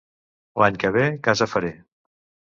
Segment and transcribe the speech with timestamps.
[0.61, 1.71] L'any que ve, casa faré.